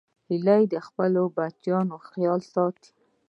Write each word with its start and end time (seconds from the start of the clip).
هیلۍ 0.29 0.63
د 0.73 0.75
خپلو 0.87 1.21
بچیانو 1.37 1.97
خیال 2.09 2.41
ساتي 2.53 2.89